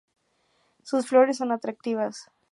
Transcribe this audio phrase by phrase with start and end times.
[0.81, 2.31] Sus flores son atractivas.